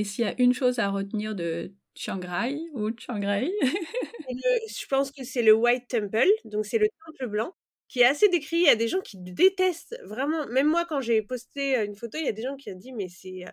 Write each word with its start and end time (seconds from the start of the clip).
Et 0.00 0.04
s'il 0.04 0.24
y 0.24 0.28
a 0.28 0.34
une 0.40 0.54
chose 0.54 0.78
à 0.78 0.88
retenir 0.88 1.34
de 1.34 1.74
Chiang 1.94 2.20
Rai 2.24 2.58
ou 2.72 2.88
Chiang 2.98 3.20
Rai 3.20 3.52
Je 4.30 4.86
pense 4.86 5.10
que 5.10 5.24
c'est 5.24 5.42
le 5.42 5.52
White 5.52 5.88
Temple, 5.88 6.30
donc 6.46 6.64
c'est 6.64 6.78
le 6.78 6.88
temple 7.04 7.30
blanc, 7.30 7.52
qui 7.86 8.00
est 8.00 8.06
assez 8.06 8.30
décrit. 8.30 8.56
Il 8.56 8.62
y 8.62 8.70
a 8.70 8.76
des 8.76 8.88
gens 8.88 9.02
qui 9.02 9.18
détestent 9.18 10.00
vraiment. 10.04 10.46
Même 10.46 10.68
moi, 10.68 10.86
quand 10.86 11.02
j'ai 11.02 11.20
posté 11.20 11.76
une 11.84 11.96
photo, 11.96 12.16
il 12.16 12.24
y 12.24 12.30
a 12.30 12.32
des 12.32 12.40
gens 12.40 12.56
qui 12.56 12.72
ont 12.72 12.78
dit 12.78 12.94
mais 12.94 13.08
c'est 13.10 13.44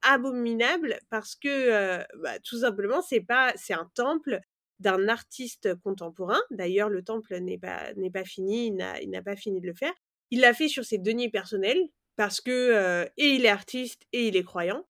abominable 0.00 0.98
parce 1.10 1.36
que 1.36 1.98
bah, 2.22 2.38
tout 2.44 2.60
simplement 2.60 3.02
c'est 3.02 3.20
pas 3.20 3.52
c'est 3.56 3.74
un 3.74 3.90
temple 3.94 4.40
d'un 4.78 5.06
artiste 5.06 5.74
contemporain. 5.82 6.40
D'ailleurs, 6.50 6.88
le 6.88 7.02
temple 7.02 7.36
n'est 7.40 7.58
pas 7.58 7.92
n'est 7.92 8.10
pas 8.10 8.24
fini, 8.24 8.68
il 9.02 9.10
n'a 9.10 9.22
pas 9.22 9.36
fini 9.36 9.60
de 9.60 9.66
le 9.66 9.74
faire. 9.74 9.92
Il 10.30 10.40
l'a 10.40 10.54
fait 10.54 10.68
sur 10.68 10.86
ses 10.86 10.96
deniers 10.96 11.28
personnels 11.28 11.82
parce 12.16 12.40
que 12.40 13.06
et 13.18 13.34
il 13.34 13.44
est 13.44 13.50
artiste 13.50 14.06
et 14.14 14.28
il 14.28 14.36
est 14.38 14.44
croyant. 14.44 14.86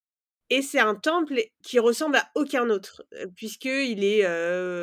Et 0.51 0.63
c'est 0.63 0.81
un 0.81 0.97
temple 0.97 1.41
qui 1.63 1.79
ressemble 1.79 2.17
à 2.17 2.29
aucun 2.35 2.69
autre, 2.71 3.05
puisqu'il 3.37 4.05
est, 4.05 4.27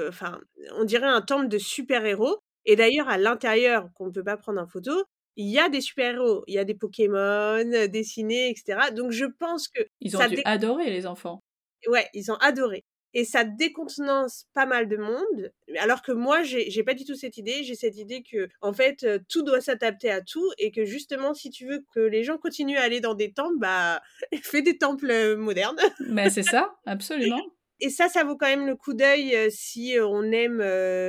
enfin, 0.08 0.40
on 0.78 0.86
dirait 0.86 1.08
un 1.08 1.22
temple 1.22 1.50
de 1.50 1.58
super-héros. 1.58 2.40
Et 2.66 2.76
d'ailleurs, 2.76 3.10
à 3.10 3.18
l'intérieur, 3.18 3.90
qu'on 3.94 4.08
ne 4.08 4.12
peut 4.12 4.24
pas 4.24 4.38
prendre 4.38 4.62
en 4.62 4.68
photo, 4.68 5.04
il 5.36 5.48
y 5.48 5.60
a 5.60 5.70
des 5.70 5.82
super-héros, 5.82 6.44
il 6.48 6.56
y 6.56 6.58
a 6.58 6.64
des 6.64 6.74
Pokémon 6.74 7.64
dessinés, 7.88 8.50
etc. 8.50 8.92
Donc 8.94 9.12
je 9.12 9.26
pense 9.26 9.68
que... 9.68 9.82
Ils 10.02 10.18
ont 10.18 10.28
dû 10.28 10.42
adorer 10.46 10.90
les 10.90 11.06
enfants. 11.06 11.42
Ouais, 11.88 12.08
ils 12.14 12.32
ont 12.32 12.38
adoré 12.38 12.84
et 13.18 13.26
ça 13.26 13.44
décontenance 13.44 14.46
pas 14.54 14.68
mal 14.68 14.88
de 14.88 14.96
monde. 14.96 15.52
Alors 15.80 16.04
que 16.04 16.12
moi, 16.12 16.44
j'ai 16.44 16.84
pas 16.84 16.94
du 16.94 17.04
tout 17.04 17.16
cette 17.16 17.38
idée. 17.38 17.64
J'ai 17.64 17.74
cette 17.74 17.98
idée 17.98 18.22
que, 18.22 18.48
en 18.62 18.74
fait, 18.74 19.02
euh, 19.02 19.18
tout 19.28 19.42
doit 19.42 19.60
s'adapter 19.60 20.12
à 20.12 20.22
tout 20.22 20.48
et 20.60 20.70
que 20.70 20.86
justement, 20.86 21.34
si 21.34 21.50
tu 21.50 21.66
veux 21.66 21.84
que 21.96 22.00
les 22.00 22.24
gens 22.24 22.38
continuent 22.38 22.78
à 22.78 22.84
aller 22.84 23.02
dans 23.02 23.16
des 23.16 23.34
temples, 23.34 23.58
bah, 23.58 24.04
fais 24.44 24.62
des 24.62 24.78
temples 24.78 25.10
euh, 25.10 25.36
modernes. 25.36 25.80
Mais 26.08 26.30
c'est 26.30 26.44
ça, 26.44 26.76
absolument. 26.86 27.42
Et 27.80 27.90
ça, 27.90 28.08
ça 28.08 28.24
vaut 28.24 28.38
quand 28.38 28.46
même 28.46 28.68
le 28.68 28.76
coup 28.76 28.94
d'œil 28.94 29.36
euh, 29.36 29.48
si 29.50 29.96
on 30.00 30.32
aime 30.32 30.60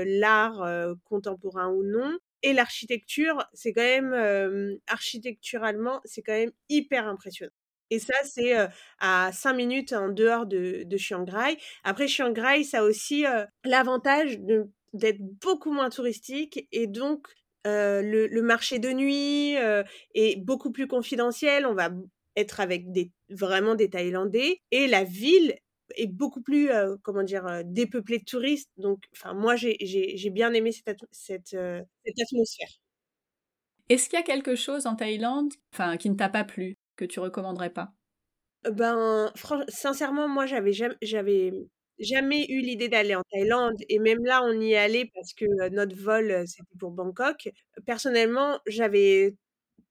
l'art 0.06 0.67
contemporain 1.05 1.69
ou 1.69 1.84
non. 1.84 2.17
Et 2.43 2.55
l'architecture, 2.55 3.45
c'est 3.53 3.75
quand 3.75 3.83
même, 3.83 4.78
architecturalement, 4.87 6.00
c'est 6.06 6.22
quand 6.22 6.33
même 6.33 6.53
hyper 6.70 7.06
impressionnant. 7.06 7.53
Et 7.91 7.98
ça, 7.98 8.14
c'est 8.25 8.55
à 8.98 9.31
5 9.33 9.55
minutes 9.55 9.92
en 9.92 10.08
dehors 10.08 10.47
de, 10.47 10.83
de 10.84 10.97
Chiang 10.97 11.25
Rai. 11.27 11.58
Après, 11.84 12.08
Chiang 12.08 12.34
Rai, 12.36 12.64
ça 12.64 12.81
a 12.81 12.83
aussi 12.83 13.25
l'avantage 13.64 14.39
d'être 14.92 15.20
beaucoup 15.20 15.72
moins 15.72 15.91
touristique 15.91 16.66
et 16.72 16.86
donc 16.86 17.28
le, 17.64 18.41
marché 18.41 18.78
de 18.78 18.91
nuit 18.91 19.55
est 20.14 20.36
beaucoup 20.44 20.70
plus 20.70 20.86
confidentiel. 20.86 21.66
On 21.66 21.75
va 21.75 21.91
être 22.36 22.61
avec 22.61 22.86
vraiment 23.31 23.75
des 23.75 23.91
Thaïlandais 23.91 24.61
et 24.70 24.86
la 24.86 25.05
ville 25.05 25.56
est 25.97 26.06
beaucoup 26.06 26.42
plus, 26.42 26.70
comment 27.03 27.22
dire, 27.22 27.62
dépeuplée 27.64 28.19
de 28.19 28.25
touristes. 28.25 28.70
Donc, 28.77 29.05
enfin, 29.12 29.34
moi, 29.34 29.56
j'ai 29.56 30.31
bien 30.31 30.53
aimé 30.53 30.72
cette, 30.72 31.00
cette, 31.11 31.48
cette 31.48 32.20
atmosphère. 32.20 32.69
Est-ce 33.89 34.09
qu'il 34.09 34.19
y 34.19 34.22
a 34.22 34.25
quelque 34.25 34.55
chose 34.55 34.86
en 34.86 34.97
Thaïlande 34.97 35.53
enfin, 35.72 35.97
qui 35.97 36.11
ne 36.11 36.14
t'a 36.14 36.28
pas 36.28 36.44
plu? 36.44 36.78
Que 36.99 37.07
tu 37.07 37.21
recommanderais 37.21 37.71
pas? 37.71 37.93
Ben, 38.71 39.33
sincèrement, 39.69 40.29
moi, 40.29 40.45
j'avais 40.45 40.73
jamais, 40.73 40.97
j'avais 41.01 41.53
jamais 42.01 42.45
eu 42.49 42.61
l'idée 42.61 42.89
d'aller 42.89 43.15
en 43.15 43.23
Thaïlande 43.33 43.77
et 43.89 43.99
même 44.01 44.25
là, 44.25 44.43
on 44.45 44.61
y 44.61 44.73
est 44.73 44.77
allé 44.77 45.11
parce 45.15 45.33
que 45.33 45.47
notre 45.71 45.97
vol, 45.97 46.45
c'était 46.47 46.77
pour 46.79 46.91
Bangkok. 46.91 47.49
Personnellement, 47.87 48.59
j'avais 48.67 49.37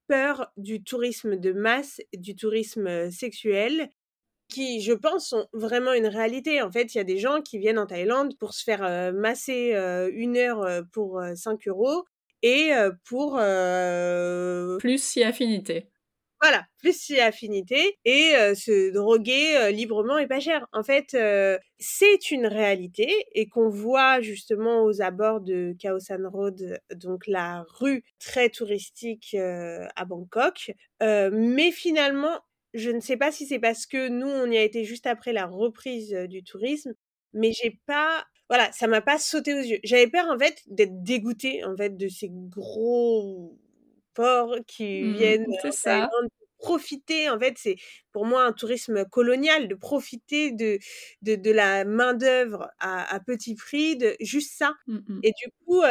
peur 0.08 0.52
du 0.58 0.84
tourisme 0.84 1.38
de 1.38 1.54
masse, 1.54 2.02
du 2.14 2.36
tourisme 2.36 3.10
sexuel 3.10 3.90
qui, 4.50 4.82
je 4.82 4.94
pense, 4.94 5.30
sont 5.30 5.48
vraiment 5.54 5.94
une 5.94 6.08
réalité. 6.08 6.62
En 6.62 6.72
fait, 6.72 6.94
il 6.94 6.98
y 6.98 7.02
a 7.02 7.06
des 7.06 7.18
gens 7.18 7.42
qui 7.42 7.58
viennent 7.60 7.80
en 7.80 7.88
Thaïlande 7.88 8.38
pour 8.38 8.54
se 8.54 8.64
faire 8.64 9.14
masser 9.14 9.74
une 10.14 10.38
heure 10.38 10.84
pour 10.92 11.22
5 11.36 11.68
euros 11.68 12.06
et 12.44 12.72
pour... 13.06 13.40
Plus 14.80 15.04
si 15.04 15.24
affinité. 15.24 15.90
Voilà, 16.42 16.66
plus 16.78 16.96
si 16.96 17.20
affinité 17.20 17.98
et 18.06 18.34
se 18.56 18.92
droguer 18.94 19.72
librement 19.72 20.20
et 20.20 20.28
pas 20.28 20.40
cher. 20.40 20.68
En 20.72 20.84
fait, 20.84 21.18
c'est 21.80 22.32
une 22.32 22.46
réalité 22.46 23.12
et 23.34 23.48
qu'on 23.48 23.70
voit 23.70 24.22
justement 24.22 24.84
aux 24.84 25.02
abords 25.02 25.42
de 25.42 25.76
Khao 25.80 26.00
San 26.00 26.26
Road, 26.28 26.80
donc 26.96 27.26
la 27.26 27.66
rue 27.80 28.04
très 28.20 28.50
touristique 28.50 29.36
à 29.36 30.06
Bangkok. 30.06 30.72
mais 31.02 31.72
finalement, 31.72 32.40
je 32.74 32.92
ne 32.92 33.00
sais 33.00 33.18
pas 33.18 33.32
si 33.32 33.48
c'est 33.48 33.60
parce 33.60 33.86
que 33.88 34.08
nous, 34.08 34.28
on 34.28 34.52
y 34.52 34.58
a 34.58 34.64
été 34.64 34.84
juste 34.84 35.08
après 35.08 35.34
la 35.34 35.48
reprise 35.48 36.12
du 36.30 36.44
tourisme, 36.44 36.94
mais 37.34 37.52
j'ai 37.52 37.80
pas 37.88 38.24
voilà, 38.50 38.72
ça 38.72 38.88
m'a 38.88 39.02
pas 39.02 39.18
sauté 39.20 39.54
aux 39.54 39.60
yeux. 39.62 39.80
J'avais 39.84 40.08
peur 40.08 40.28
en 40.30 40.40
fait 40.40 40.62
d'être 40.68 41.04
dégoûtée 41.04 41.66
en 41.66 41.76
fait 41.76 41.98
de 41.98 42.08
ces 42.08 42.30
gros 42.32 43.58
qui 44.66 45.04
mmh, 45.04 45.14
viennent 45.14 45.46
ça. 45.72 46.10
profiter. 46.58 47.30
En 47.30 47.40
fait, 47.40 47.54
c'est 47.58 47.76
pour 48.12 48.26
moi 48.26 48.44
un 48.44 48.52
tourisme 48.52 49.06
colonial, 49.06 49.68
de 49.68 49.76
profiter 49.76 50.52
de, 50.52 50.80
de, 51.22 51.52
la 51.52 51.86
main-d'œuvre 51.86 52.70
à, 52.80 53.20
petit 53.26 53.56
prix, 53.56 53.96
de 53.96 54.16
juste 54.20 54.58
ça. 54.58 54.74
Mmh, 54.88 55.20
et 55.24 55.32
du 55.32 55.52
coup, 55.66 55.82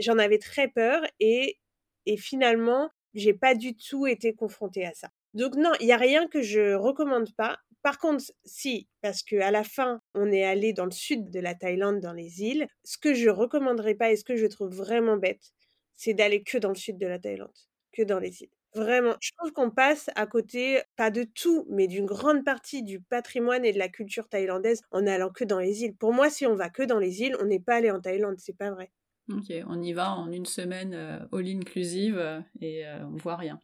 j'en 0.00 0.18
avais 0.18 0.38
très 0.38 0.68
peur 0.68 1.02
et, 1.20 1.58
et 2.06 2.16
finalement, 2.16 2.90
j'ai 3.14 3.34
pas 3.34 3.54
du 3.54 3.76
tout 3.76 4.06
été 4.06 4.34
confrontée 4.34 4.84
à 4.84 4.92
ça. 4.94 5.08
Donc 5.34 5.56
non, 5.56 5.72
il 5.80 5.86
y 5.86 5.92
a 5.92 5.96
rien 5.96 6.28
que 6.28 6.42
je 6.42 6.74
recommande 6.74 7.34
pas. 7.34 7.58
Par 7.82 7.98
contre, 7.98 8.24
si, 8.44 8.88
parce 9.02 9.22
que 9.22 9.36
à 9.36 9.50
la 9.50 9.62
fin, 9.62 10.00
on 10.14 10.32
est 10.32 10.44
allé 10.44 10.72
dans 10.72 10.86
le 10.86 10.90
sud 10.90 11.30
de 11.30 11.40
la 11.40 11.54
Thaïlande, 11.54 12.00
dans 12.00 12.12
les 12.12 12.42
îles, 12.42 12.66
ce 12.82 12.96
que 12.96 13.14
je 13.14 13.28
recommanderais 13.28 13.94
pas 13.94 14.10
et 14.10 14.16
ce 14.16 14.24
que 14.24 14.36
je 14.36 14.46
trouve 14.46 14.74
vraiment 14.74 15.16
bête, 15.16 15.52
c'est 15.96 16.14
d'aller 16.14 16.42
que 16.42 16.58
dans 16.58 16.70
le 16.70 16.74
sud 16.74 16.98
de 16.98 17.06
la 17.06 17.18
Thaïlande, 17.18 17.56
que 17.92 18.02
dans 18.02 18.18
les 18.18 18.42
îles. 18.42 18.50
Vraiment, 18.74 19.14
je 19.20 19.30
trouve 19.38 19.52
qu'on 19.52 19.70
passe 19.70 20.10
à 20.16 20.26
côté, 20.26 20.82
pas 20.96 21.10
de 21.10 21.22
tout, 21.22 21.64
mais 21.70 21.86
d'une 21.86 22.06
grande 22.06 22.44
partie 22.44 22.82
du 22.82 23.00
patrimoine 23.00 23.64
et 23.64 23.72
de 23.72 23.78
la 23.78 23.88
culture 23.88 24.28
thaïlandaise 24.28 24.82
en 24.90 25.06
allant 25.06 25.30
que 25.30 25.44
dans 25.44 25.60
les 25.60 25.84
îles. 25.84 25.94
Pour 25.94 26.12
moi, 26.12 26.28
si 26.28 26.44
on 26.44 26.56
va 26.56 26.70
que 26.70 26.82
dans 26.82 26.98
les 26.98 27.22
îles, 27.22 27.36
on 27.40 27.44
n'est 27.44 27.60
pas 27.60 27.76
allé 27.76 27.92
en 27.92 28.00
Thaïlande, 28.00 28.34
c'est 28.38 28.56
pas 28.56 28.72
vrai. 28.72 28.90
Ok, 29.30 29.52
on 29.68 29.80
y 29.80 29.92
va 29.92 30.12
en 30.12 30.30
une 30.32 30.44
semaine 30.44 30.92
euh, 30.92 31.18
all-inclusive 31.32 32.18
euh, 32.18 32.40
et 32.60 32.84
euh, 32.86 33.06
on 33.06 33.16
voit 33.16 33.36
rien. 33.36 33.60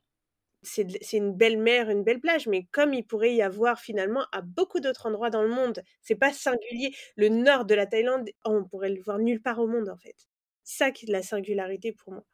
C'est 0.63 0.87
une 1.15 1.35
belle 1.35 1.59
mer, 1.59 1.89
une 1.91 2.05
belle 2.05 2.21
plage, 2.21 2.47
mais 2.47 2.67
comme 2.71 2.93
il 2.93 3.03
pourrait 3.07 3.35
y 3.35 3.43
avoir 3.43 3.81
finalement 3.81 4.27
à 4.31 4.43
beaucoup 4.43 4.79
d'autres 4.79 5.07
endroits 5.07 5.31
dans 5.31 5.43
le 5.43 5.49
monde, 5.49 5.83
c'est 6.03 6.17
pas 6.17 6.33
singulier. 6.33 6.95
Le 7.17 7.31
nord 7.31 7.65
de 7.65 7.75
la 7.75 7.87
Thaïlande, 7.87 8.29
on 8.45 8.65
pourrait 8.65 8.91
le 8.91 9.03
voir 9.03 9.19
nulle 9.19 9.43
part 9.43 9.59
au 9.59 9.67
monde 9.67 9.89
en 9.89 9.97
fait 9.97 10.30
ça 10.71 10.91
qui 10.93 11.05
est 11.05 11.09
de 11.09 11.13
la 11.13 11.23
singularité 11.23 11.93
pour 11.93 12.13
moi. 12.13 12.25